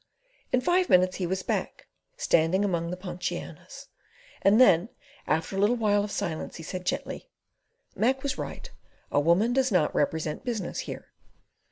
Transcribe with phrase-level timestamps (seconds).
[0.51, 1.85] In five minutes he was back,
[2.17, 3.89] standing among the ponchianas,
[4.41, 4.89] and then
[5.27, 7.29] after a little while of silence he said gently:
[7.95, 8.71] "Mac was right.
[9.11, 11.11] A woman does not represent business here."